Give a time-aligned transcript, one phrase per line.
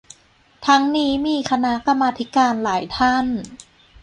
[0.65, 3.25] ทั้งมีนีคณะกรรมาธิการหลายท่าน